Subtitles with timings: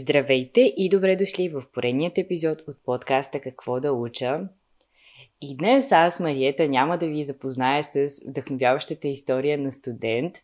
[0.00, 4.40] Здравейте и добре дошли в поредният епизод от подкаста Какво да уча.
[5.40, 10.34] И днес аз, Мариета, няма да ви запозная с вдъхновяващата история на студент.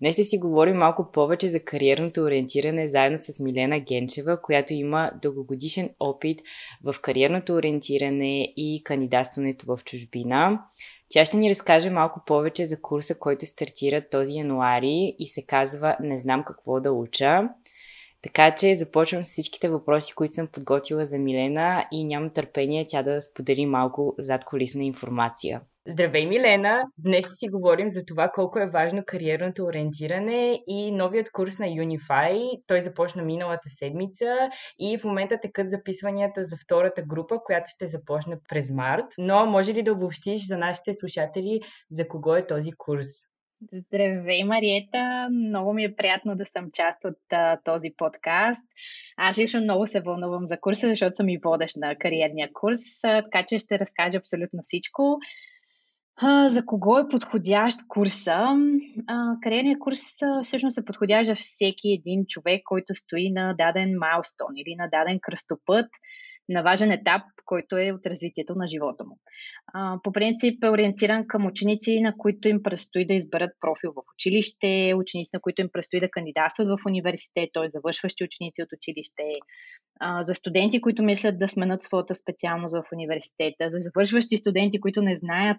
[0.00, 5.10] Днес ще си говорим малко повече за кариерното ориентиране заедно с Милена Генчева, която има
[5.22, 6.40] дългогодишен опит
[6.84, 10.60] в кариерното ориентиране и кандидатстването в чужбина.
[11.08, 15.96] Тя ще ни разкаже малко повече за курса, който стартира този януари и се казва
[16.00, 17.48] Не знам какво да уча.
[18.22, 23.02] Така че започвам с всичките въпроси, които съм подготвила за Милена и нямам търпение тя
[23.02, 25.60] да сподели малко зад колисна информация.
[25.88, 26.82] Здравей, Милена!
[26.98, 31.66] Днес ще си говорим за това колко е важно кариерното ориентиране и новият курс на
[31.66, 32.60] Unify.
[32.66, 34.36] Той започна миналата седмица
[34.78, 39.04] и в момента текат записванията за втората група, която ще започне през март.
[39.18, 43.06] Но може ли да обобщиш за нашите слушатели за кого е този курс?
[43.60, 45.28] Здравей, Мариета!
[45.30, 48.62] Много ми е приятно да съм част от а, този подкаст.
[49.16, 53.22] Аз лично много се вълнувам за курса, защото съм и водещ на кариерния курс, а,
[53.22, 55.18] така че ще разкажа абсолютно всичко.
[56.16, 58.38] А, за кого е подходящ курса?
[59.06, 63.98] А, кариерният курс а, всъщност е подходящ за всеки един човек, който стои на даден
[63.98, 65.86] майлстон или на даден кръстопът
[66.50, 69.18] на важен етап, който е от развитието на живота му.
[70.02, 74.94] По принцип е ориентиран към ученици, на които им предстои да изберат профил в училище,
[74.96, 77.68] ученици, на които им предстои да кандидатстват в университет, т.е.
[77.70, 79.22] завършващи ученици от училище,
[80.24, 85.18] за студенти, които мислят да сменят своята специалност в университета, за завършващи студенти, които не
[85.18, 85.58] знаят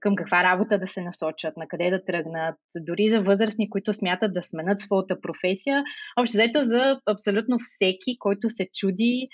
[0.00, 4.32] към каква работа да се насочат, на къде да тръгнат, дори за възрастни, които смятат
[4.32, 5.82] да сменят своята професия.
[6.20, 9.28] Общо взето за абсолютно всеки, който се чуди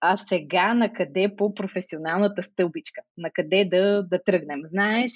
[0.00, 4.60] а сега на къде по професионалната стълбичка, на къде да, да тръгнем.
[4.70, 5.10] Знаеш,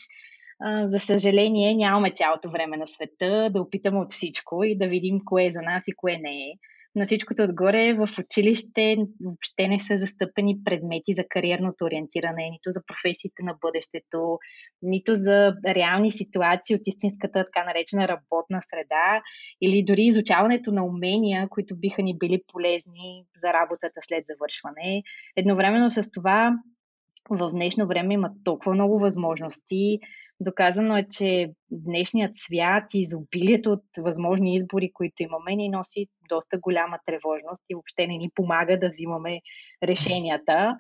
[0.87, 5.47] за съжаление нямаме цялото време на света да опитаме от всичко и да видим кое
[5.47, 6.53] е за нас и кое не е
[6.97, 12.81] на всичкото отгоре в училище въобще не са застъпени предмети за кариерното ориентиране, нито за
[12.87, 14.39] професиите на бъдещето,
[14.83, 19.23] нито за реални ситуации от истинската така наречена работна среда
[19.61, 25.03] или дори изучаването на умения, които биха ни били полезни за работата след завършване.
[25.37, 26.53] Едновременно с това
[27.31, 29.99] в днешно време има толкова много възможности.
[30.41, 36.59] Доказано е, че днешният свят и изобилието от възможни избори, които имаме, ни носи доста
[36.59, 39.41] голяма тревожност и въобще не ни помага да взимаме
[39.85, 40.77] решенията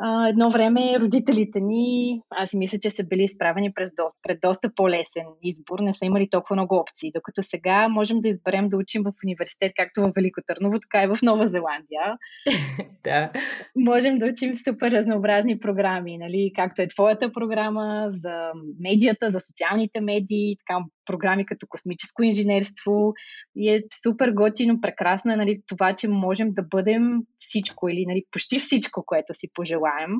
[0.00, 4.74] а, едно време родителите ни, аз мисля, че са били изправени през до, пред доста
[4.74, 9.02] по-лесен избор, не са имали толкова много опции, докато сега можем да изберем да учим
[9.02, 12.16] в университет, както в Велико Търново, така и в Нова Зеландия.
[13.04, 13.32] да.
[13.76, 20.00] Можем да учим супер разнообразни програми, нали, както е твоята програма за медията, за социалните
[20.00, 23.12] медии, така програми като космическо инженерство
[23.56, 27.02] и е супер готино, прекрасно е нали, това, че можем да бъдем
[27.38, 30.10] всичко или нали, почти всичко, което си пожелаем.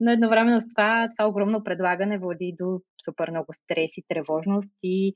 [0.00, 5.14] Но едновременно с това, това огромно предлагане води до супер много стрес и тревожност и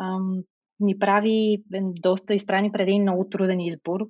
[0.00, 0.42] ам,
[0.80, 1.62] ни прави
[2.00, 4.00] доста изправени преди много труден избор,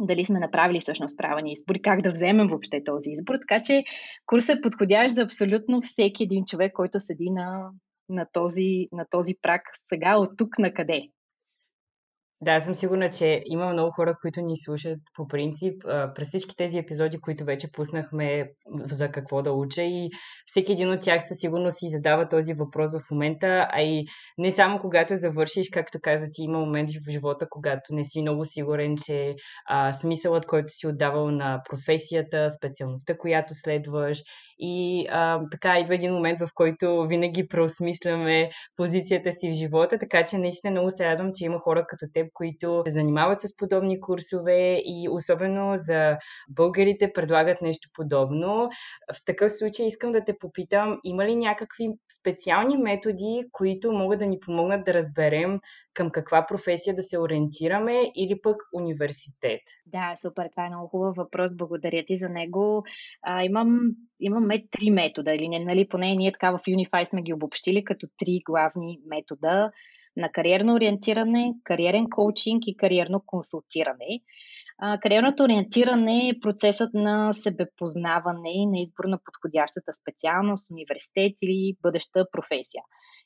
[0.00, 3.34] дали сме направили всъщност правилен избор и как да вземем въобще този избор.
[3.48, 3.84] Така че
[4.26, 7.70] курсът е подходящ за абсолютно всеки един човек, който седи на
[8.08, 11.08] на този, на този прак сега от тук на къде.
[12.40, 15.82] Да, съм сигурна, че има много хора, които ни слушат по принцип
[16.14, 18.50] през всички тези епизоди, които вече пуснахме
[18.90, 20.10] за какво да уча и
[20.46, 24.04] всеки един от тях със сигурност си задава този въпрос в момента, а и
[24.38, 28.44] не само когато завършиш, както каза ти, има моменти в живота, когато не си много
[28.44, 29.34] сигурен, че
[29.66, 34.22] а, смисълът, който си отдавал на професията, специалността, която следваш
[34.58, 40.24] и а, така идва един момент, в който винаги преосмисляме позицията си в живота, така
[40.24, 44.00] че наистина много се радвам, че има хора като теб, които се занимават с подобни
[44.00, 46.16] курсове и особено за
[46.48, 48.68] българите предлагат нещо подобно.
[49.14, 51.88] В такъв случай искам да те попитам, има ли някакви
[52.20, 55.60] специални методи, които могат да ни помогнат да разберем
[55.98, 59.60] към каква професия да се ориентираме или пък университет?
[59.86, 62.84] Да, супер, това е много хубав въпрос, благодаря ти за него.
[63.22, 63.80] А, имам,
[64.20, 68.06] имаме три метода, или не, нали, поне ние така в Unify сме ги обобщили като
[68.18, 69.70] три главни метода
[70.16, 74.20] на кариерно ориентиране, кариерен коучинг и кариерно консултиране.
[75.00, 82.26] Кариерното ориентиране е процесът на себепознаване и на избор на подходящата специалност, университет или бъдеща
[82.32, 82.82] професия.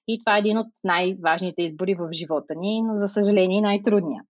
[0.09, 4.23] И това е един от най-важните избори в живота ни, но за съжаление най-трудния.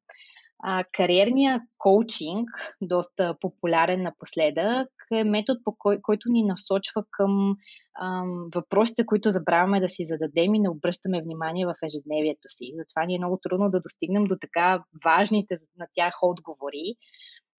[0.65, 2.49] А, кариерния коучинг,
[2.81, 7.57] доста популярен напоследък, е метод, по кой, който ни насочва към
[8.03, 12.73] ам, въпросите, които забравяме да си зададем и не обръщаме внимание в ежедневието си.
[12.77, 16.95] Затова ни е много трудно да достигнем до така важните на тях отговори.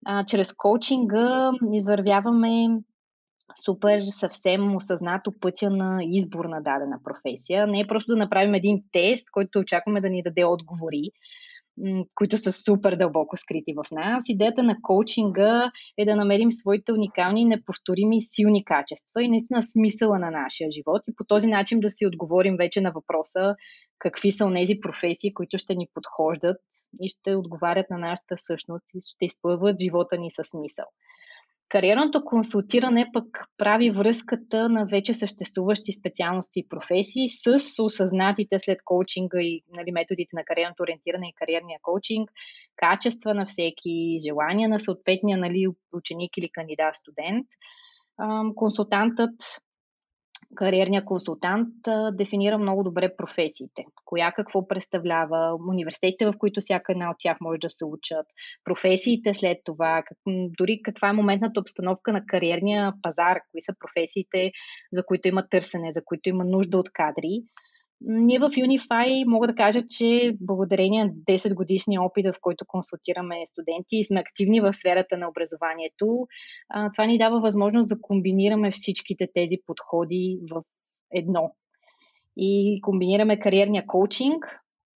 [0.06, 2.68] А, чрез коучинга извървяваме
[3.64, 7.66] супер съвсем осъзнато пътя на избор на дадена професия.
[7.66, 11.10] Не е просто да направим един тест, който очакваме да ни даде отговори,
[12.14, 14.24] които са супер дълбоко скрити в нас.
[14.28, 20.30] Идеята на коучинга е да намерим своите уникални, неповторими, силни качества и наистина смисъла на
[20.30, 23.54] нашия живот и по този начин да си отговорим вече на въпроса
[23.98, 26.56] какви са тези професии, които ще ни подхождат
[27.00, 30.86] и ще отговарят на нашата същност и ще изпълват живота ни със смисъл.
[31.74, 33.26] Кариерното консултиране пък
[33.58, 40.30] прави връзката на вече съществуващи специалности и професии с осъзнатите след коучинга и нали, методите
[40.36, 42.30] на кариерното ориентиране и кариерния коучинг,
[42.76, 47.46] качества на всеки, желания на съответния нали, ученик или кандидат студент.
[48.54, 49.34] Консултантът
[50.54, 51.68] кариерния консултант
[52.12, 53.84] дефинира много добре професиите.
[54.04, 58.26] Коя какво представлява, университетите, в които всяка една от тях може да се учат,
[58.64, 60.18] професиите след това, как,
[60.58, 64.52] дори каква е моментната обстановка на кариерния пазар, кои са професиите,
[64.92, 67.42] за които има търсене, за които има нужда от кадри.
[68.06, 73.46] Ние в Unify мога да кажа, че благодарение на 10 годишния опит, в който консултираме
[73.46, 76.26] студенти и сме активни в сферата на образованието,
[76.94, 80.62] това ни дава възможност да комбинираме всичките тези подходи в
[81.12, 81.54] едно.
[82.36, 84.44] И комбинираме кариерния коучинг,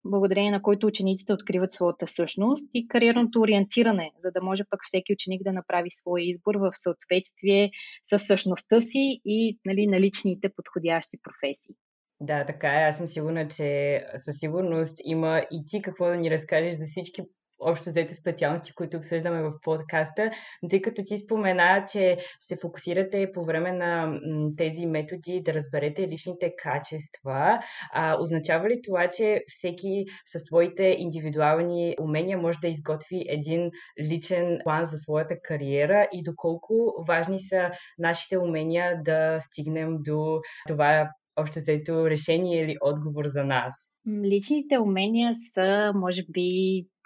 [0.05, 5.13] благодарение на който учениците откриват своята същност и кариерното ориентиране, за да може пък всеки
[5.13, 7.71] ученик да направи своя избор в съответствие
[8.03, 11.75] с същността си и нали, наличните подходящи професии.
[12.21, 12.85] Да, така е.
[12.85, 17.23] Аз съм сигурна, че със сигурност има и ти какво да ни разкажеш за всички
[17.61, 20.31] общо взето специалности, които обсъждаме в подкаста,
[20.63, 24.21] но тъй като ти спомена, че се фокусирате по време на
[24.57, 27.59] тези методи да разберете личните качества,
[27.93, 33.71] а, означава ли това, че всеки със своите индивидуални умения може да изготви един
[34.01, 41.11] личен план за своята кариера и доколко важни са нашите умения да стигнем до това
[41.37, 43.93] общо взето решение или отговор за нас?
[44.25, 46.49] Личните умения са, може би,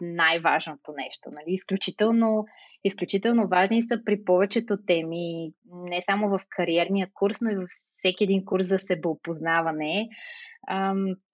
[0.00, 1.28] най-важното нещо.
[1.32, 1.54] Нали?
[1.54, 2.44] Изключително,
[2.84, 7.68] изключително важни са при повечето теми, не само в кариерния курс, но и във
[7.98, 10.08] всеки един курс за себеопознаване.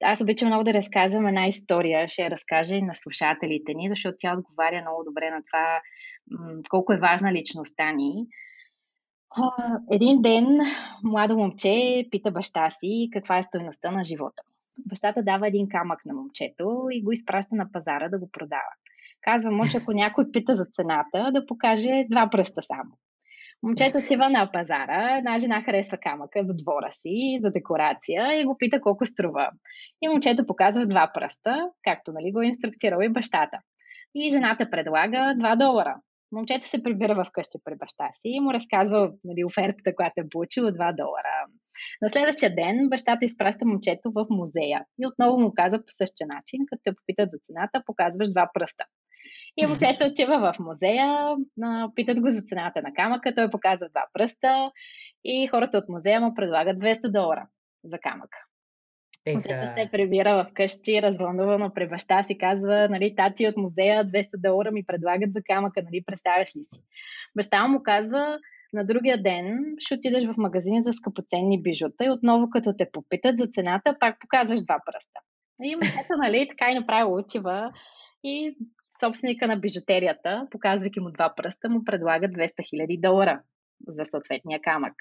[0.02, 4.16] Аз обичам много да разказвам една история, ще я разкажа и на слушателите ни, защото
[4.18, 5.80] тя отговаря много добре на това
[6.68, 8.26] колко е важна личността ни.
[9.90, 10.58] Един ден
[11.04, 14.42] младо момче пита баща си каква е стоеността на живота
[14.78, 18.72] Бащата дава един камък на момчето и го изпраща на пазара да го продава.
[19.22, 22.90] Казва му, че ако някой пита за цената, да покаже два пръста само.
[23.62, 28.56] Момчето отива на пазара, една жена харесва камъка за двора си, за декорация и го
[28.58, 29.50] пита колко струва.
[30.02, 33.58] И момчето показва два пръста, както нали, го е инструктирал и бащата.
[34.14, 35.96] И жената предлага 2 долара.
[36.32, 40.28] Момчето се прибира в къщи при баща си и му разказва нали, офертата, която е
[40.28, 41.46] получил 2 долара.
[42.02, 46.60] На следващия ден бащата изпраща момчето в музея и отново му каза по същия начин,
[46.66, 48.84] като те попитат за цената, показваш два пръста.
[49.56, 51.36] И момчето отива в музея,
[51.94, 54.70] питат го за цената на камъка, той показва два пръста
[55.24, 57.46] и хората от музея му предлагат 200 долара
[57.84, 58.38] за камъка.
[59.34, 64.28] Момчето се прибира в къщи, развълнувано при баща си, казва, нали, тати от музея 200
[64.34, 66.82] долара ми предлагат за камъка, нали, представяш ли си?
[67.36, 68.38] Баща му казва,
[68.72, 73.38] на другия ден ще отидеш в магазин за скъпоценни бижута и отново като те попитат
[73.38, 75.20] за цената, пак показваш два пръста.
[75.62, 77.72] И момчето, нали, така и направо отива
[78.24, 78.56] и
[79.00, 83.40] собственика на бижутерията, показвайки му два пръста, му предлага 200 000 долара
[83.88, 84.94] за съответния камък.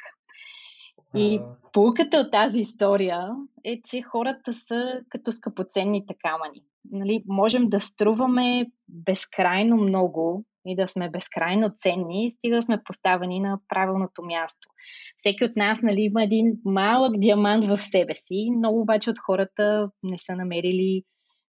[1.18, 1.42] И
[1.74, 3.30] полуката от тази история
[3.64, 6.62] е, че хората са като скъпоценните камъни.
[6.92, 13.40] Нали, можем да струваме безкрайно много и да сме безкрайно ценни, стига да сме поставени
[13.40, 14.70] на правилното място.
[15.18, 19.90] Всеки от нас нали, има един малък диамант в себе си, много обаче от хората
[20.04, 21.04] не са намерили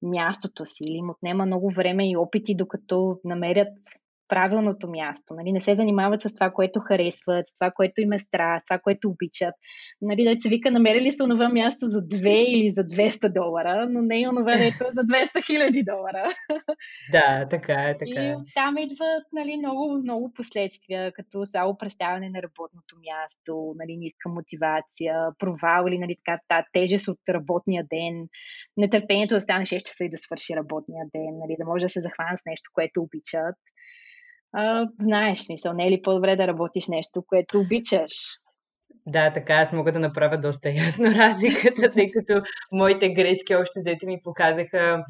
[0.02, 3.78] мястото си или им отнема много време и опити, докато намерят
[4.32, 5.34] правилното място.
[5.34, 5.52] Нали?
[5.52, 8.80] Не се занимават с това, което харесват, с това, което им е страст, с това,
[8.80, 9.56] което обичат.
[10.02, 14.02] Нали, да се вика, намерили са онова място за 2 или за 200 долара, но
[14.02, 16.28] не е онова, дето е за 200 хиляди долара.
[17.12, 18.30] Да, така е, така е.
[18.30, 24.30] И там идват нали, много, много последствия, като само представяне на работното място, нали, ниска
[24.30, 28.28] мотивация, провал или нали, така, та тежест от работния ден,
[28.78, 32.02] нетърпението да стане 6 часа и да свърши работния ден, нали, да може да се
[32.02, 33.56] захвана с нещо, което обичат
[34.54, 38.12] а, знаеш, смисъл, не е ли по-добре да работиш нещо, което обичаш?
[39.06, 42.42] Да, така аз мога да направя доста ясно разликата, тъй като
[42.72, 45.04] моите грешки още взето ми показаха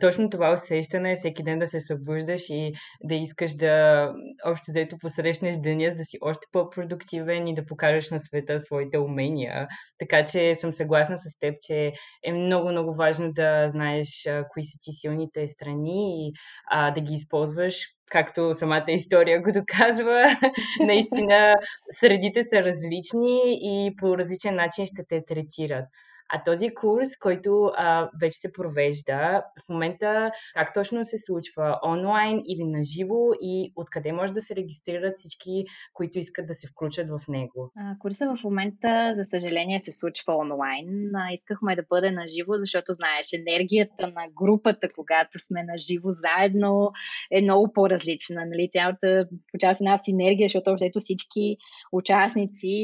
[0.00, 2.72] точно това усещане, всеки ден да се събуждаш и
[3.04, 4.12] да искаш да
[4.46, 8.98] общо взето посрещнеш деня, за да си още по-продуктивен и да покажеш на света своите
[8.98, 9.68] умения.
[9.98, 11.92] Така че съм съгласна с теб, че
[12.24, 16.32] е много-много важно да знаеш кои са ти силните страни и
[16.70, 20.36] а, да ги използваш както самата история го доказва,
[20.80, 21.54] наистина
[21.90, 25.84] средите са различни и по различен начин ще те третират.
[26.28, 31.78] А този курс, който а, вече се провежда, в момента как точно се случва?
[31.86, 36.66] Онлайн или на живо и откъде може да се регистрират всички, които искат да се
[36.66, 37.72] включат в него?
[37.98, 41.10] Курса в момента, за съжаление, се случва онлайн.
[41.34, 46.90] Искахме да бъде на живо, защото знаеш, енергията на групата, когато сме на живо заедно,
[47.30, 48.46] е много по-различна.
[48.46, 48.70] Нали?
[48.72, 51.56] Цялата по част една синергия, защото общо всички
[51.92, 52.74] участници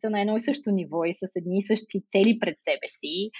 [0.00, 3.30] са на едно и също ниво и с едни и същи цели пред себе си.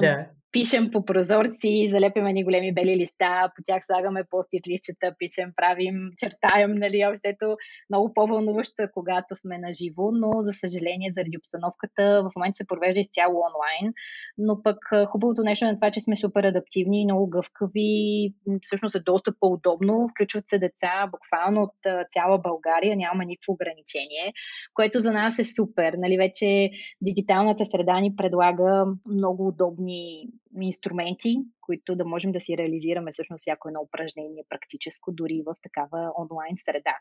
[0.00, 5.52] Да пишем по прозорци, залепяме ни големи бели листа, по тях слагаме постит листчета, пишем,
[5.56, 7.56] правим, чертаем, нали, общото.
[7.90, 13.00] Много по-вълнуващо, когато сме на живо, но за съжаление, заради обстановката, в момента се провежда
[13.00, 13.94] изцяло онлайн,
[14.38, 19.00] но пък хубавото нещо на това, че сме супер адаптивни и много гъвкави, всъщност е
[19.00, 21.78] доста по-удобно, включват се деца буквално от
[22.12, 24.32] цяла България, няма никакво ограничение,
[24.74, 30.28] което за нас е супер, нали, вече дигиталната среда ни предлага много удобни
[30.60, 36.12] инструменти, които да можем да си реализираме всъщност всяко едно упражнение практическо, дори в такава
[36.18, 36.96] онлайн среда.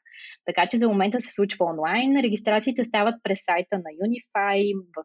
[0.45, 2.19] Така че за момента се случва онлайн.
[2.23, 5.03] Регистрациите стават през сайта на Unify, в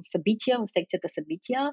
[0.00, 1.72] събития, в секцията събития.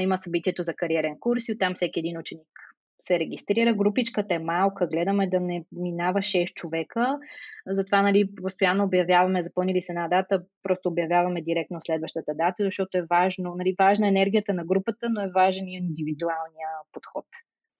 [0.00, 2.67] Има събитието за кариерен курс и оттам всеки един ученик
[3.08, 3.74] се регистрира.
[3.74, 7.18] Групичката е малка, гледаме да не минава 6 човека.
[7.66, 13.06] Затова нали, постоянно обявяваме, запълнили се една дата, просто обявяваме директно следващата дата, защото е
[13.10, 17.24] важно, нали, важна е енергията на групата, но е важен и индивидуалния подход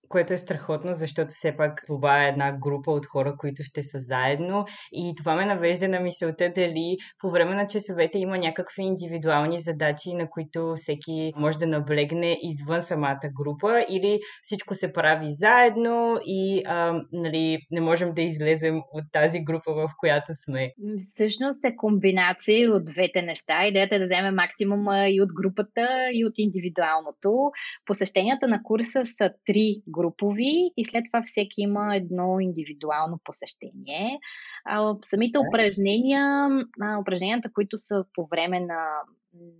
[0.08, 3.98] което е страхотно, защото все пак това е една група от хора, които ще са
[4.00, 9.60] заедно и това ме навежда на мисълта дали по време на часовете има някакви индивидуални
[9.60, 16.18] задачи, на които всеки може да наблегне извън самата група или всичко се прави заедно
[16.24, 20.72] и а, нали, не можем да излезем от тази група, в която сме.
[21.14, 23.66] Всъщност е комбинация от двете неща.
[23.66, 27.50] Идеята е да вземем максимума и от групата, и от индивидуалното.
[27.86, 34.18] Посещенията на курса са три групови и след това всеки има едно индивидуално посещение.
[34.64, 36.48] А, самите упражнения,
[36.80, 38.84] а, упражненията, които са по време на,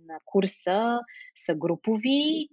[0.07, 0.99] на курса,
[1.35, 2.49] са групови.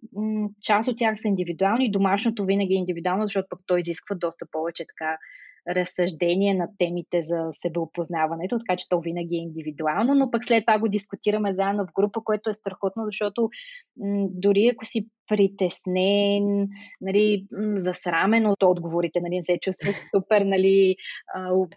[0.61, 1.91] Част от тях са индивидуални.
[1.91, 5.19] Домашното винаги е индивидуално, защото пък той изисква доста повече така
[5.69, 10.79] разсъждение на темите за себеопознаването, така че то винаги е индивидуално, но пък след това
[10.79, 13.51] го дискутираме заедно в група, което е страхотно, защото
[13.97, 16.69] м- дори ако си притеснен,
[17.01, 17.47] нали,
[17.77, 20.97] засрамен от отговорите, нали, не се чувстваш супер нали,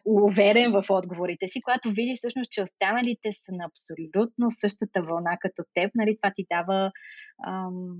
[0.05, 5.63] уверен в отговорите си, когато видиш всъщност, че останалите са на абсолютно същата вълна като
[5.73, 6.91] теб, нали, това ти дава
[7.47, 7.95] ам,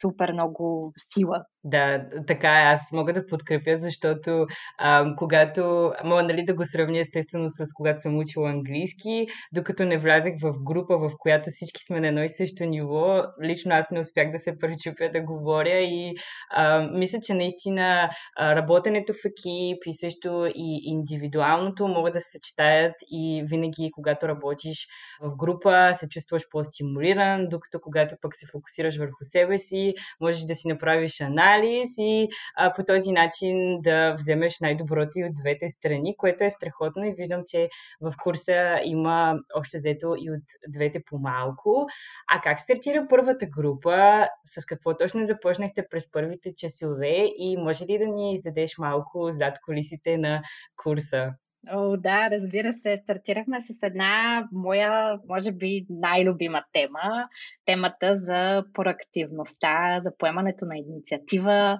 [0.00, 1.44] супер много сила.
[1.64, 2.62] Да, така е.
[2.62, 4.46] Аз мога да подкрепя, защото
[4.78, 9.98] ам, когато, мога нали, да го сравня естествено с когато съм учила английски, докато не
[9.98, 14.00] влязах в група, в която всички сме на едно и също ниво, лично аз не
[14.00, 16.14] успях да се пречупя да говоря и
[16.50, 22.30] а, мисля, че наистина а, работенето в екип и също и индивидуалното могат да се
[22.30, 24.86] съчетаят и винаги, когато работиш
[25.22, 30.54] в група, се чувстваш по-стимулиран, докато когато пък се фокусираш върху себе си, можеш да
[30.54, 36.16] си направиш анализ и а, по този начин да вземеш най-доброто и от двете страни,
[36.16, 37.68] което е страхотно и виждам, че
[38.00, 41.86] в курса има още взето и от двете по-малко.
[42.28, 44.28] А как стартира първата група?
[44.44, 49.54] С какво точно започнахте през първите часове и може ли да ни издадеш малко зад
[49.66, 50.42] колисите на
[50.76, 51.34] курса?
[51.68, 53.00] О, да, разбира се.
[53.02, 57.28] Стартирахме с една моя, може би, най-любима тема.
[57.66, 61.78] Темата за проактивността, за поемането на инициатива,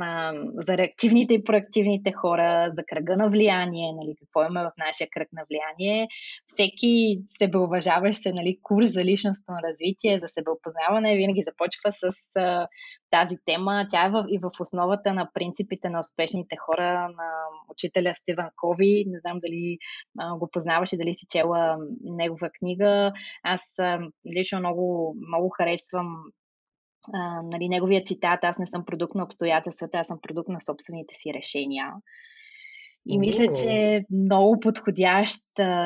[0.00, 0.32] а,
[0.66, 5.28] за реактивните и проактивните хора, за кръга на влияние, нали, какво имаме в нашия кръг
[5.32, 6.08] на влияние.
[6.46, 12.68] Всеки себеуважаващ се нали, курс за личностно развитие, за себеопознаване, винаги започва с а,
[13.10, 13.86] тази тема.
[13.90, 17.30] Тя е в, и в основата на принципите на успешните хора на
[17.70, 19.04] учителя Стивен Кови.
[19.06, 19.78] Не знам дали
[20.18, 23.12] а, го познаваш и дали си чела негова книга.
[23.42, 23.98] Аз а,
[24.36, 26.24] лично много, много харесвам
[27.12, 31.14] а, нали, неговия цитат, аз не съм продукт на обстоятелствата, аз съм продукт на собствените
[31.14, 31.92] си решения.
[33.06, 35.40] И мисля, че е много подходящ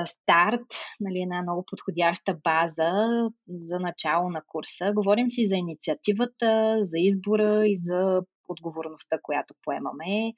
[0.06, 0.66] старт,
[1.00, 4.92] нали, една много подходяща база за начало на курса.
[4.94, 10.32] Говорим си за инициативата, за избора и за отговорността, която поемаме.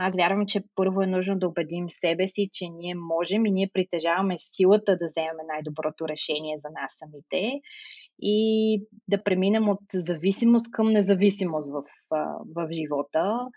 [0.00, 3.70] Аз вярвам, че първо е нужно да убедим себе си, че ние можем и ние
[3.72, 7.60] притежаваме силата да вземем най-доброто решение за нас самите
[8.22, 11.82] и да преминем от зависимост към независимост в,
[12.56, 13.48] в живота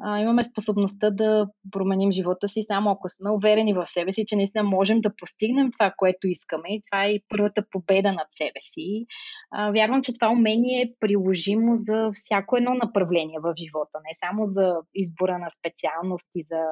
[0.00, 4.36] а, имаме способността да променим живота си само ако сме уверени в себе си, че
[4.36, 6.68] наистина можем да постигнем това, което искаме.
[6.68, 9.06] И това е първата победа над себе си.
[9.50, 14.44] А, вярвам, че това умение е приложимо за всяко едно направление в живота, не само
[14.44, 16.62] за избора на специалност и за,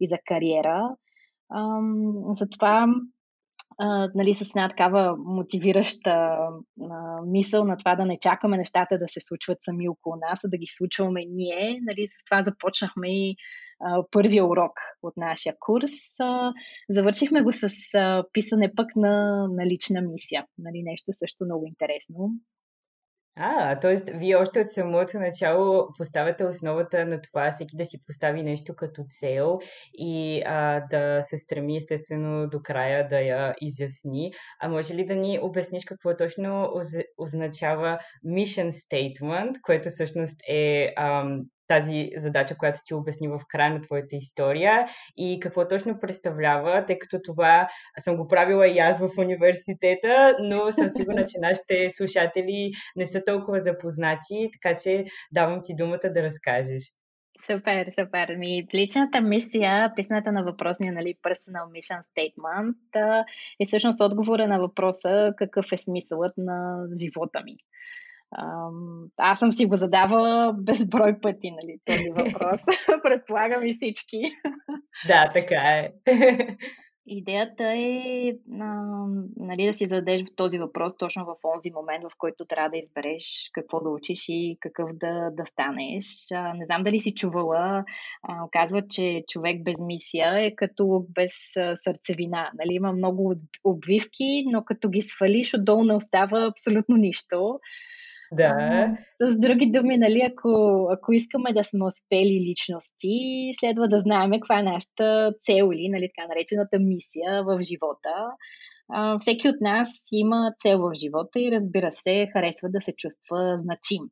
[0.00, 0.88] и за кариера.
[1.50, 1.80] А,
[2.30, 2.86] затова
[3.78, 9.08] а, нали, с една такава мотивираща а, мисъл на това да не чакаме нещата да
[9.08, 11.80] се случват сами около нас, а да ги случваме ние.
[11.82, 13.36] Нали, с това започнахме и
[13.80, 16.20] а, първия урок от нашия курс.
[16.20, 16.52] А,
[16.88, 20.46] завършихме го с а, писане пък на, на лична мисия.
[20.58, 22.30] Нали, нещо също много интересно.
[23.38, 23.96] А, т.е.
[24.12, 29.04] вие още от самото начало поставяте основата на това всеки да си постави нещо като
[29.10, 29.58] цел
[29.94, 34.32] и а, да се стреми естествено до края да я изясни.
[34.60, 36.72] А може ли да ни обясниш какво точно
[37.18, 43.82] означава mission statement, което всъщност е ам, тази задача, която ти обясни в края на
[43.82, 47.68] твоята история и какво точно представлява, тъй като това
[47.98, 53.22] съм го правила и аз в университета, но съм сигурна, че нашите слушатели не са
[53.26, 56.82] толкова запознати, така че давам ти думата да разкажеш.
[57.42, 58.36] Супер, супер.
[58.36, 63.24] Ми, личната мисия, писната на въпросния нали, personal mission statement,
[63.60, 67.56] е всъщност отговора на въпроса какъв е смисълът на живота ми.
[69.16, 72.60] Аз съм си го задавала безброй пъти, нали, този въпрос.
[73.02, 74.22] Предполагам и всички.
[75.08, 75.92] Да, така е.
[77.08, 78.82] Идеята е а,
[79.36, 83.50] нали, да си зададеш този въпрос точно в този момент, в който трябва да избереш
[83.52, 86.04] какво да учиш и какъв да, да станеш.
[86.34, 87.84] А, не знам дали си чувала,
[88.22, 92.50] а, казва, че човек без мисия е като без а, сърцевина.
[92.54, 93.34] Нали, има много
[93.64, 97.58] обвивки, но като ги свалиш, отдолу не остава абсолютно нищо.
[98.32, 98.96] Да.
[99.20, 100.50] с други думи, нали, ако,
[100.92, 103.16] ако искаме да сме успели личности,
[103.60, 108.14] следва да знаем каква е нашата цел или нали, така наречената мисия в живота.
[108.88, 113.60] А, всеки от нас има цел в живота и разбира се, харесва да се чувства
[113.62, 114.02] значим.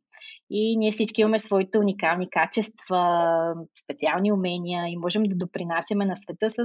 [0.50, 6.50] И ние всички имаме своите уникални качества, специални умения и можем да допринасяме на света
[6.50, 6.58] с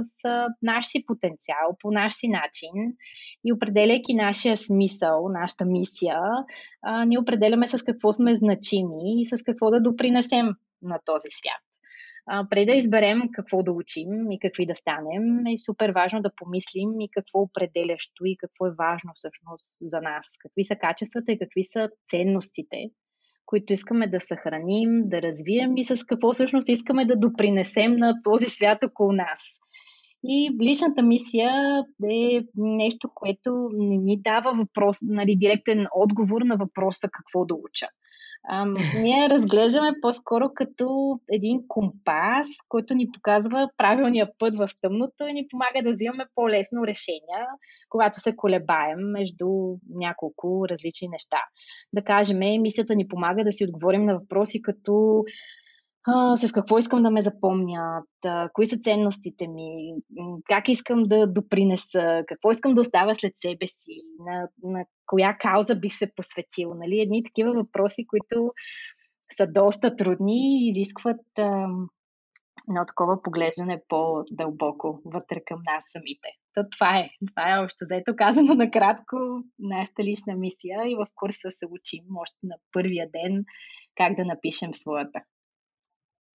[0.62, 2.92] наш си потенциал, по наш си начин.
[3.44, 6.20] И определяйки нашия смисъл, нашата мисия,
[7.06, 10.46] ние определяме с какво сме значими и с какво да допринесем
[10.82, 11.62] на този свят.
[12.26, 16.34] А, преди да изберем какво да учим и какви да станем, е супер важно да
[16.36, 20.26] помислим и какво определящо и какво е важно всъщност за нас.
[20.38, 22.76] Какви са качествата и какви са ценностите,
[23.50, 28.44] които искаме да съхраним, да развием и с какво всъщност искаме да допринесем на този
[28.44, 29.40] свят около нас.
[30.24, 37.08] И личната мисия е нещо, което не ни дава въпрос, нали, директен отговор на въпроса
[37.12, 37.86] какво да уча.
[38.48, 45.32] Ам, ние разглеждаме по-скоро като един компас, който ни показва правилния път в тъмното и
[45.32, 47.46] ни помага да взимаме по-лесно решения,
[47.88, 49.46] когато се колебаем между
[49.94, 51.38] няколко различни неща.
[51.92, 55.24] Да кажем, мисията ни помага да си отговорим на въпроси като
[56.06, 59.94] а, с какво искам да ме запомнят, а, кои са ценностите ми,
[60.48, 65.74] как искам да допринеса, какво искам да оставя след себе си, на, на коя кауза
[65.76, 66.74] бих се посветил.
[66.74, 67.00] Нали?
[67.00, 68.52] Едни такива въпроси, които
[69.36, 71.66] са доста трудни и изискват а,
[72.68, 76.28] едно такова поглеждане по-дълбоко вътре към нас самите.
[76.54, 77.10] То това е.
[77.28, 79.16] Това е общо заето казано накратко
[79.58, 83.44] нашата лична мисия и в курса се учим още на първия ден
[83.96, 85.20] как да напишем своята.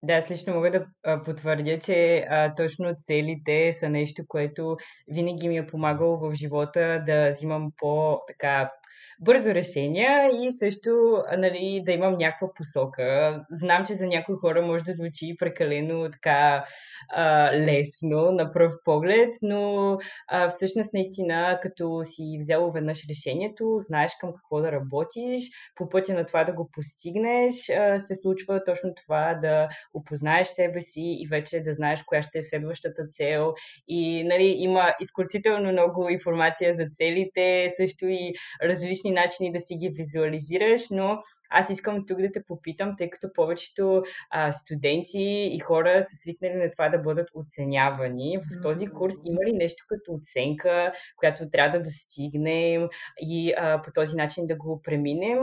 [0.04, 0.86] Да, аз лично мога да
[1.24, 4.76] потвърдя, че а, точно целите са нещо, което
[5.08, 8.70] винаги ми е помагало в живота да взимам по-така
[9.20, 13.40] бързо решение и също нали, да имам някаква посока.
[13.50, 16.64] Знам, че за някои хора може да звучи прекалено така
[17.08, 19.98] а, лесно на пръв поглед, но
[20.28, 25.42] а, всъщност наистина като си взел веднъж решението, знаеш към какво да работиш,
[25.74, 30.80] по пътя на това да го постигнеш, а, се случва точно това да опознаеш себе
[30.80, 33.54] си и вече да знаеш коя ще е следващата цел.
[33.88, 39.76] И нали, има изключително много информация за целите, също и различни различни начини да си
[39.76, 45.58] ги визуализираш, но аз искам тук да те попитам, тъй като повечето а, студенти и
[45.58, 48.38] хора са свикнали на това да бъдат оценявани.
[48.38, 52.88] В този курс има ли нещо като оценка, която трябва да достигнем
[53.20, 55.38] и а, по този начин да го преминем?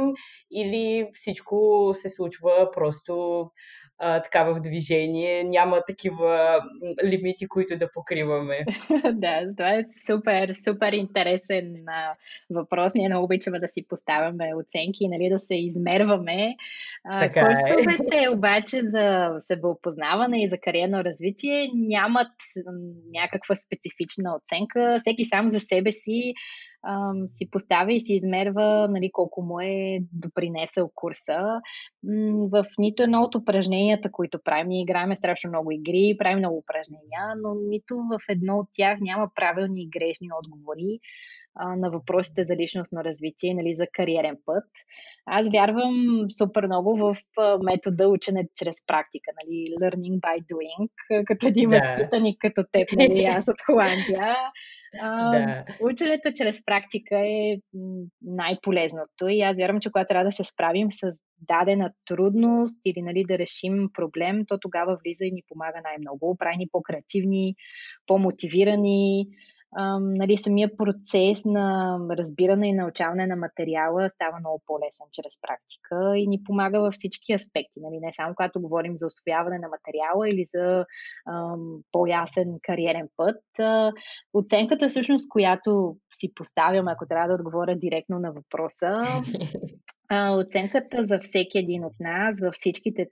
[0.51, 3.45] Или всичко се случва просто
[3.97, 6.61] а, така в движение, няма такива
[7.03, 8.65] лимити, които да покриваме.
[9.13, 12.15] да, това е супер, супер интересен а,
[12.49, 12.93] въпрос.
[12.95, 15.55] Ние много обичаме да си поставяме оценки, нали, да се
[15.91, 16.55] измерваме.
[17.21, 17.43] Така е.
[17.43, 18.29] курсовете е.
[18.29, 22.31] обаче за себеопознаване и за кариерно развитие нямат
[23.13, 24.97] някаква специфична оценка.
[24.99, 26.33] Всеки сам за себе си
[26.87, 31.39] ам, си поставя и си измерва нали, колко му е допринесъл курса.
[32.51, 37.21] В нито едно от упражненията, които правим, ние играем страшно много игри, правим много упражнения,
[37.43, 40.99] но нито в едно от тях няма правилни и грешни отговори
[41.55, 44.63] а, на въпросите за личностно развитие, нали, за кариерен път.
[45.25, 47.15] Аз вярвам супер много в
[47.63, 50.89] метода учене чрез практика, нали, learning by doing,
[51.25, 51.77] като един да.
[51.77, 54.35] възпитаник като теб, нали, аз от Холандия.
[55.01, 55.65] А, да.
[55.81, 57.57] Ученето чрез практика е
[58.21, 63.25] най-полезното и аз вярвам, че когато трябва да се справим с дадена трудност или нали,
[63.27, 66.37] да решим проблем, то тогава влиза и ни помага най-много.
[66.37, 67.55] Прави ни по-креативни,
[68.07, 69.27] по-мотивирани,
[69.99, 76.27] нали, самия процес на разбиране и научаване на материала става много по-лесен чрез практика и
[76.27, 77.79] ни помага във всички аспекти.
[77.79, 80.85] Нали, не само когато говорим за освояване на материала или за
[81.29, 83.41] ам, по-ясен кариерен път.
[83.59, 83.91] А,
[84.33, 89.01] оценката, всъщност, която си поставям, ако трябва да отговоря директно на въпроса,
[90.13, 93.07] а, оценката за всеки един от нас, във всичките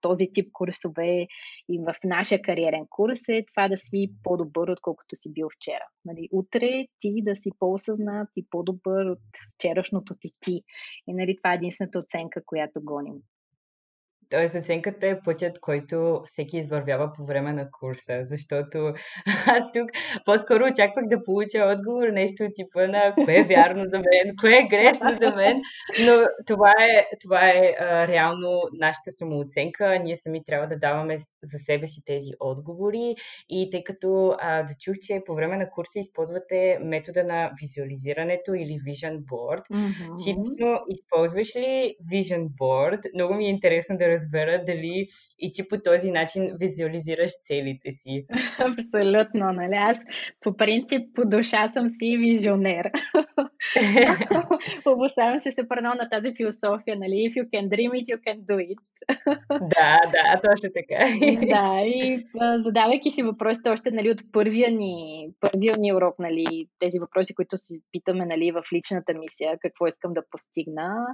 [0.00, 1.26] този тип курсове
[1.68, 5.84] и в нашия кариерен курс е това да си по-добър, отколкото си бил вчера.
[6.04, 9.18] Нали, утре ти да си по-осъзнат и по-добър от
[9.54, 10.62] вчерашното ти ти.
[11.06, 13.16] И нали, това е единствената оценка, която гоним.
[14.30, 18.78] Тоест, оценката е пътят, който всеки извървява по време на курса, защото
[19.46, 19.90] аз тук
[20.24, 24.68] по-скоро очаквах да получа отговор, нещо типа на кое е вярно за мен, кое е
[24.70, 25.60] грешно за мен,
[26.06, 26.12] но
[26.46, 29.98] това е, това е а, реално нашата самооценка.
[30.04, 33.14] Ние сами трябва да даваме за себе си тези отговори
[33.48, 38.54] и тъй като а, да чух, че по време на курса използвате метода на визуализирането
[38.54, 39.62] или Vision Board.
[39.72, 40.24] Mm-hmm.
[40.24, 43.00] Ти лично използваш ли Vision Board?
[43.14, 48.26] Много ми е интересно да разбера дали и ти по този начин визуализираш целите си.
[48.58, 49.74] Абсолютно, нали?
[49.74, 49.98] Аз
[50.40, 52.90] по принцип по душа съм си визионер.
[54.86, 57.14] Обоставям се се на тази философия, нали?
[57.14, 58.78] If you can dream it, you can do it.
[59.50, 61.04] да, да, точно така.
[61.46, 62.26] да, и
[62.60, 67.56] задавайки си въпросите още нали, от първия ни, първия ни урок, нали, тези въпроси, които
[67.56, 71.06] си питаме нали, в личната мисия, какво искам да постигна,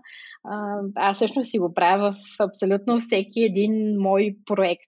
[0.94, 4.80] аз всъщност си го правя в абсолютно всеки един мой проект.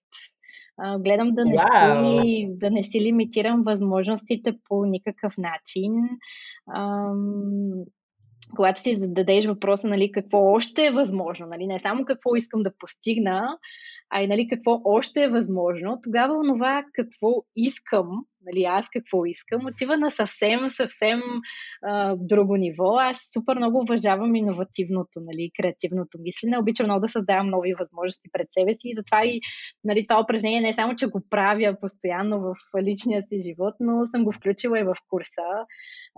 [0.98, 2.22] гледам да не, wow.
[2.22, 5.92] си, да не си лимитирам възможностите по никакъв начин
[8.56, 12.76] когато си зададеш въпроса, нали, какво още е възможно, нали, не само какво искам да
[12.78, 13.58] постигна,
[14.10, 18.08] а и нали, какво още е възможно, тогава онова какво искам
[18.46, 21.20] нали, аз какво искам, отива на съвсем, съвсем
[21.82, 22.96] а, друго ниво.
[22.98, 26.58] Аз супер много уважавам иновативното, нали, креативното мислене.
[26.58, 29.40] Обичам много да създавам нови възможности пред себе си и затова и
[29.84, 34.06] нали, това упражнение не е само, че го правя постоянно в личния си живот, но
[34.06, 35.42] съм го включила и в курса.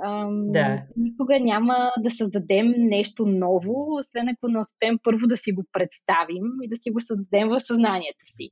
[0.04, 0.82] Ам, да.
[0.96, 6.44] Никога няма да създадем нещо ново, освен ако не успеем първо да си го представим
[6.62, 7.77] и да си го създадем в съзнанието
[8.24, 8.50] си.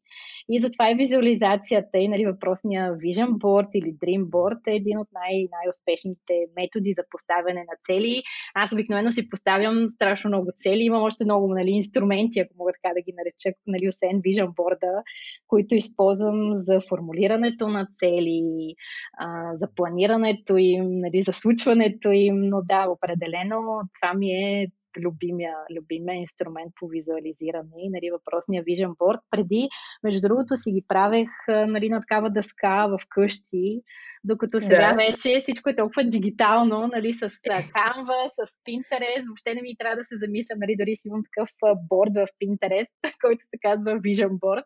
[0.49, 5.09] И затова и визуализацията и нали, въпросния Vision Board или Dream Board е един от
[5.13, 8.23] най- най-успешните методи за поставяне на цели.
[8.55, 10.83] Аз обикновено си поставям страшно много цели.
[10.83, 15.03] Имам още много нали, инструменти, ако мога така да ги нареча, нали, освен Vision Board,
[15.49, 18.75] които използвам за формулирането на цели,
[19.19, 22.37] а, за планирането им, нали, за случването им.
[22.41, 24.67] Но да, определено това ми е
[25.01, 29.21] любимия, любимия инструмент по визуализиране, нали, въпросния Vision Board.
[29.31, 29.69] Преди,
[30.05, 33.83] между другото, си ги правех нали, на такава дъска в къщи,
[34.25, 34.97] докато сега да.
[34.97, 37.29] вече всичко е толкова дигитално, нали, с
[37.77, 41.49] Canva, с Pinterest, въобще не ми трябва да се замисля, нали, дори си имам такъв
[41.89, 44.65] борд в Pinterest, който се казва Vision Board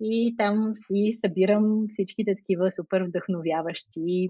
[0.00, 4.28] и там си събирам всичките такива супер вдъхновяващи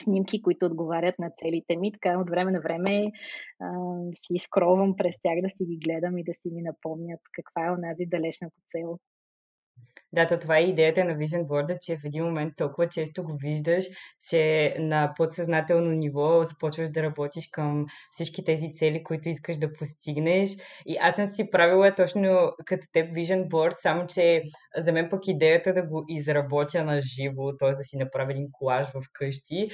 [0.00, 1.92] снимки, които отговарят на целите ми.
[1.92, 3.12] Така от време на време
[3.60, 3.68] а,
[4.26, 7.70] си скровам през тях да си ги гледам и да си ми напомнят каква е
[7.70, 8.98] онази далечната цел.
[10.14, 13.36] Да, то това е идеята на Vision Board, че в един момент толкова често го
[13.36, 13.84] виждаш,
[14.28, 20.50] че на подсъзнателно ниво започваш да работиш към всички тези цели, които искаш да постигнеш.
[20.86, 24.42] И аз съм си правила точно като теб Vision Board, само че
[24.76, 27.70] за мен пък идеята да го изработя на живо, т.е.
[27.70, 29.68] да си направя един колаж в къщи,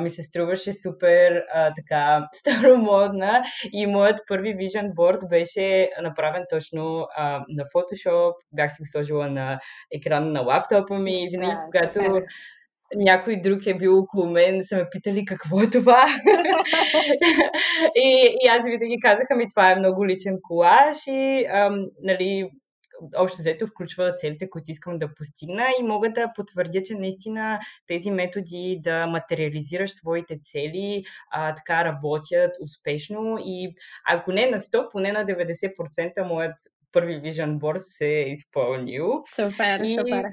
[0.00, 7.06] ми се струваше супер а, така старомодна и моят първи Vision Board беше направен точно
[7.16, 11.62] а, на Photoshop, бях си го сложила на екрана на лаптопа ми и винаги, да,
[11.64, 12.22] когато супер.
[12.96, 16.06] някой друг е бил около мен, са ме питали какво е това.
[17.94, 22.50] и, и аз винаги казаха ми, това е много личен колаж и ам, нали,
[23.16, 28.10] общо взето включва целите, които искам да постигна и мога да потвърдя, че наистина тези
[28.10, 33.74] методи да материализираш своите цели а, така работят успешно и
[34.06, 36.54] ако не на 100, поне на 90% моят
[36.94, 39.12] първи Vision Board се е изпълнил.
[39.34, 39.94] Супер, и...
[39.94, 40.24] супер.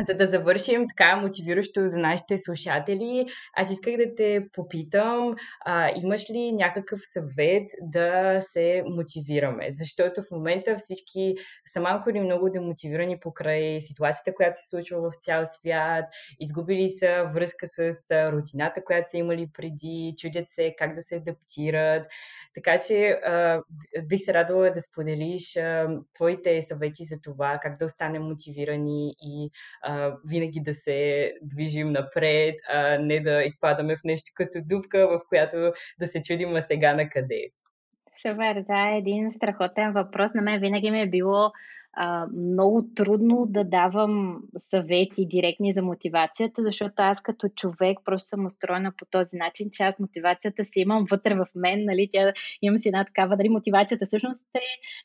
[0.00, 6.30] За да завършим така мотивиращо за нашите слушатели, аз исках да те попитам, а, имаш
[6.30, 9.70] ли някакъв съвет да се мотивираме?
[9.70, 11.34] Защото в момента всички
[11.66, 16.04] са малко или много демотивирани покрай ситуацията, която се случва в цял свят,
[16.40, 17.90] изгубили са връзка с
[18.32, 22.06] рутината, която са имали преди, чудят се как да се адаптират.
[22.54, 23.62] Така че а,
[24.02, 29.50] бих се радвала да споделиш а, твоите съвети за това, как да останем мотивирани и
[29.86, 35.20] а, винаги да се движим напред, а не да изпадаме в нещо като дупка, в
[35.28, 37.48] която да се чудим а сега на къде.
[38.22, 40.34] Супер, това е един страхотен въпрос.
[40.34, 41.50] На мен винаги ми е било
[41.98, 48.46] а, много трудно да давам съвети директни за мотивацията, защото аз като човек просто съм
[48.46, 52.32] устроена по този начин, че аз мотивацията си имам вътре в мен, нали, тя,
[52.62, 54.60] имам си една такава, дали мотивацията всъщност е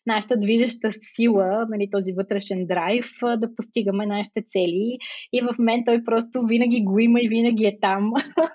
[0.05, 3.05] нашата движеща сила, нали, този вътрешен драйв
[3.37, 4.97] да постигаме нашите цели
[5.33, 8.11] и в мен той просто винаги го има и винаги е там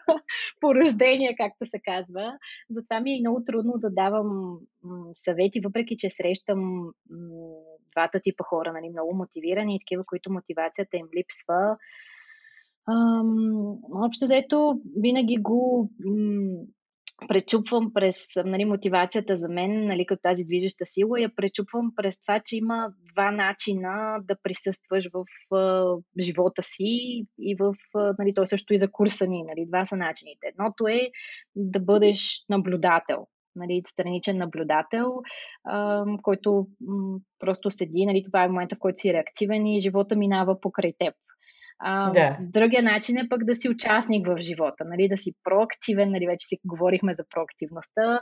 [0.61, 2.33] по рождение, както се казва.
[2.71, 4.59] Затова ми е много трудно да давам
[5.15, 6.91] съвети, въпреки че срещам
[7.97, 11.77] двата типа хора, нали, много мотивирани и такива, които мотивацията им липсва.
[12.89, 16.67] Ам, общо взето, винаги го м-
[17.29, 22.41] пречупвам през нали, мотивацията за мен, нали, като тази движеща сила, я пречупвам през това,
[22.45, 28.47] че има два начина да присъстваш в а, живота си и в, а, нали, то
[28.47, 30.47] също и за курса ни, нали, два са начините.
[30.47, 31.11] Едното е
[31.57, 33.27] да бъдеш наблюдател,
[33.57, 35.21] нали, страничен наблюдател,
[35.65, 40.17] а, който м- просто седи, нали, това е момента, в който си реактивен и живота
[40.17, 41.15] минава покрай теб.
[41.79, 42.39] А, да.
[42.41, 46.47] Другия начин е пък да си участник в живота, нали, да си проактивен, нали, вече
[46.47, 48.21] си говорихме за проактивността.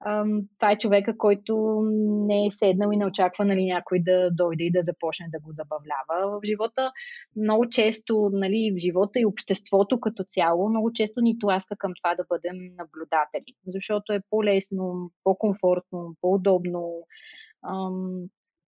[0.00, 0.24] А,
[0.58, 1.82] това е човека, който
[2.26, 5.52] не е седнал и не очаква нали, някой да дойде и да започне да го
[5.52, 6.92] забавлява в живота.
[7.36, 12.14] Много често нали, в живота и обществото като цяло, много често ни тласка към това
[12.14, 17.06] да бъдем наблюдатели, защото е по-лесно, по-комфортно, по-удобно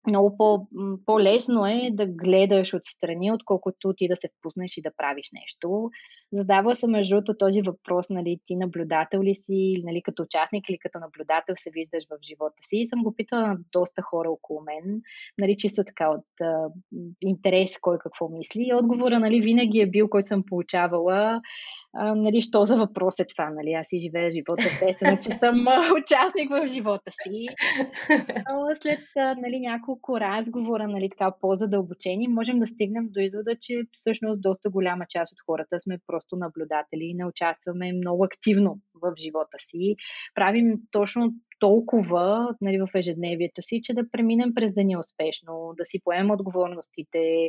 [0.06, 0.66] много по,
[1.06, 5.90] по-лесно е да гледаш отстрани, отколкото ти да се впуснеш и да правиш нещо.
[6.32, 10.78] Задава се между другото този въпрос, нали, ти наблюдател ли си, нали, като участник или
[10.78, 12.76] като наблюдател се виждаш в живота си.
[12.76, 15.02] И съм го питала на доста хора около мен,
[15.38, 16.68] нали, чисто така от а,
[17.22, 18.66] интерес кой какво мисли.
[18.66, 21.40] И отговора, нали, винаги е бил, който съм получавала,
[21.92, 25.66] а, нали, що за въпрос е това, нали, аз си живея живота, естествено, че съм
[26.02, 27.46] участник в живота си.
[28.50, 29.89] Но след нали, няколко
[30.20, 35.38] разговора, нали, така по-задълбочени, можем да стигнем до извода, че всъщност доста голяма част от
[35.46, 39.96] хората сме просто наблюдатели и не участваме много активно в живота си.
[40.34, 46.00] Правим точно толкова нали, в ежедневието си, че да преминем през деня успешно, да си
[46.04, 47.48] поемем отговорностите,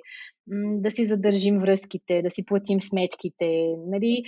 [0.84, 3.75] да си задържим връзките, да си платим сметките.
[3.88, 4.23] Нали,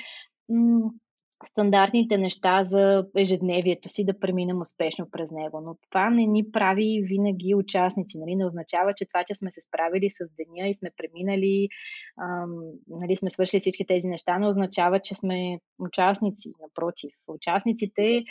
[1.45, 5.62] стандартните неща за ежедневието си да преминем успешно през него.
[5.62, 8.19] Но това не ни прави винаги участници.
[8.19, 8.36] Нали?
[8.36, 11.67] Не означава, че това, че сме се справили с деня и сме преминали,
[12.21, 12.56] ам,
[12.88, 16.51] нали, сме свършили всички тези неща, не означава, че сме участници.
[16.62, 18.23] Напротив, участниците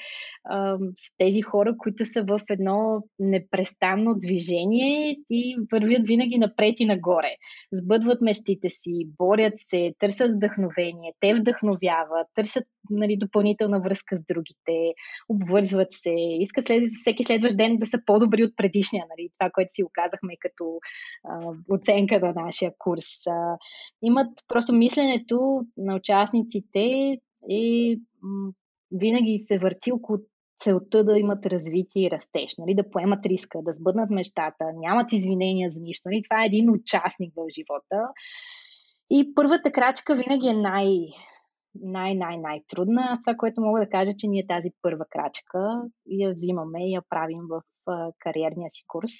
[0.50, 6.84] ам, са тези хора, които са в едно непрестанно движение и вървят винаги напред и
[6.84, 7.36] нагоре.
[7.72, 12.64] Сбъдват мечтите си, борят се, търсят вдъхновение, те вдъхновяват, търсят
[13.02, 14.94] нали, допълнителна връзка с другите,
[15.28, 19.74] обвързват се, искат след, всеки следващ ден да са по-добри от предишния, нали, това, което
[19.74, 20.78] си оказахме като
[21.28, 23.26] а, оценка на нашия курс.
[23.26, 23.56] А,
[24.02, 27.16] имат просто мисленето на участниците
[27.48, 28.52] и м-
[28.92, 30.18] винаги се върти около
[30.58, 35.70] целта да имат развитие и растеж, нали, да поемат риска, да сбъднат мечтата, нямат извинения
[35.70, 36.08] за нищо.
[36.08, 38.12] Нали, това е един участник в живота.
[39.10, 40.88] И първата крачка винаги е най,
[41.74, 43.18] най-най-най-трудна.
[43.24, 47.40] Това, което мога да кажа, че ние тази първа крачка я взимаме и я правим
[47.50, 47.62] в
[48.18, 49.12] кариерния си курс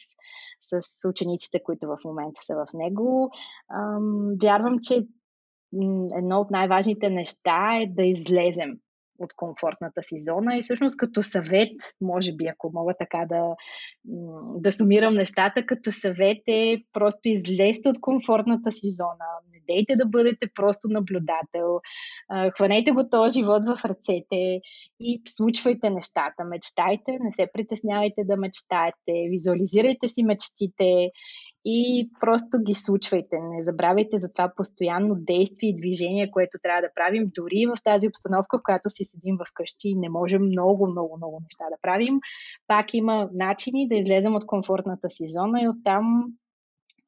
[0.61, 3.31] с учениците, които в момента са в него.
[4.43, 5.07] Вярвам, че
[6.17, 8.79] едно от най-важните неща е да излезем
[9.23, 10.57] от комфортната си зона.
[10.57, 13.55] И всъщност като съвет, може би ако мога така да,
[14.61, 20.07] да сумирам нещата, като съвет е просто излезте от комфортната си зона, не дейте да
[20.07, 21.81] бъдете просто наблюдател,
[22.57, 24.61] хванете го този живот в ръцете
[25.01, 31.11] и случвайте нещата, мечтайте, не се притеснявайте да мечтаете, визуализирайте си мечтите
[31.65, 33.37] и просто ги случвайте.
[33.41, 38.09] Не забравяйте за това постоянно действие и движение, което трябва да правим, дори в тази
[38.09, 42.21] обстановка, в която си седим вкъщи и не можем много, много, много неща да правим.
[42.67, 46.25] Пак има начини да излезем от комфортната си зона и оттам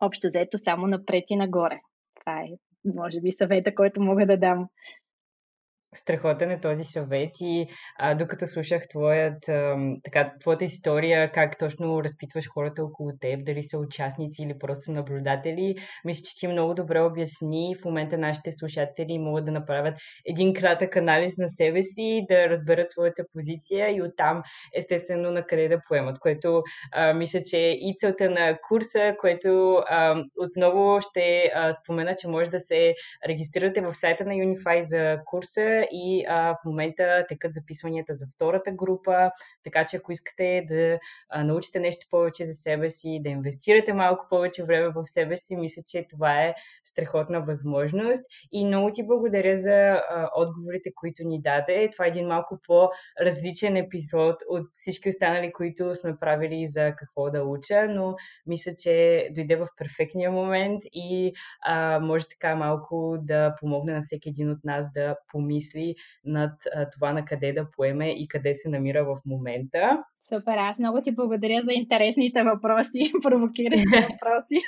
[0.01, 1.81] общо взето само напред и нагоре.
[2.21, 2.49] Това е,
[2.95, 4.69] може би, съвета, който мога да дам
[5.97, 7.67] страхотен е този съвет и
[7.99, 13.63] а, докато слушах твоят, а, така, твоята история, как точно разпитваш хората около теб, дали
[13.63, 17.75] са участници или просто наблюдатели, мисля, че ти много добре обясни.
[17.81, 19.95] В момента нашите слушатели могат да направят
[20.27, 24.43] един кратък анализ на себе си, да разберат своята позиция и оттам
[24.75, 29.83] естествено на къде да поемат, което а, мисля, че е и целта на курса, което
[29.89, 32.95] а, отново ще а, спомена, че може да се
[33.29, 38.73] регистрирате в сайта на Unify за курса и а, в момента текат записванията за втората
[38.73, 39.31] група,
[39.65, 44.27] така че ако искате да а, научите нещо повече за себе си, да инвестирате малко
[44.31, 49.57] повече време в себе си, мисля, че това е страхотна възможност и много ти благодаря
[49.57, 51.91] за а, отговорите, които ни даде.
[51.93, 57.45] Това е един малко по-различен епизод от всички останали, които сме правили за какво да
[57.45, 58.15] уча, но
[58.47, 64.29] мисля, че дойде в перфектния момент и а, може така малко да помогне на всеки
[64.29, 66.53] един от нас да помисли помисли над
[66.93, 70.05] това на къде да поеме и къде се намира в момента.
[70.29, 74.61] Супер, аз много ти благодаря за интересните въпроси, провокиращи въпроси.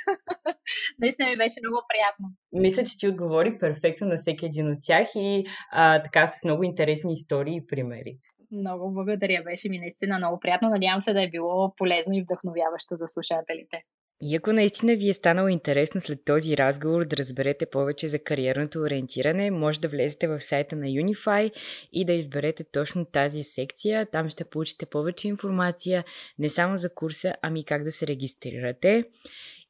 [0.99, 2.27] Наистина ми беше много приятно.
[2.53, 6.63] Мисля, че ти отговори перфектно на всеки един от тях и а, така с много
[6.63, 8.17] интересни истории и примери.
[8.51, 10.69] Много благодаря, беше ми наистина много приятно.
[10.69, 13.81] Надявам се да е било полезно и вдъхновяващо за слушателите.
[14.21, 18.79] И ако наистина ви е станало интересно след този разговор да разберете повече за кариерното
[18.79, 21.51] ориентиране, може да влезете в сайта на Unify
[21.93, 24.05] и да изберете точно тази секция.
[24.05, 26.03] Там ще получите повече информация
[26.39, 29.05] не само за курса, ами как да се регистрирате.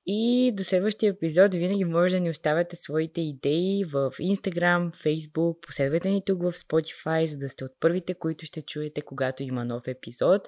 [0.09, 6.09] И до следващия епизод винаги може да ни оставяте своите идеи в Instagram, Facebook, последвайте
[6.09, 9.87] ни тук в Spotify, за да сте от първите, които ще чуете, когато има нов
[9.87, 10.47] епизод.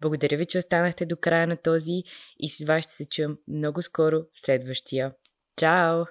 [0.00, 2.02] Благодаря ви, че останахте до края на този
[2.38, 5.12] и с вас ще се чуем много скоро в следващия.
[5.56, 6.04] Чао!